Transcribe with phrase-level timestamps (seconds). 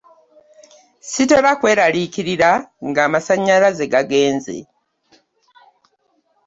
[1.09, 2.51] Sitera kweralikirira
[2.87, 4.55] nga amasanyalaze gagenze.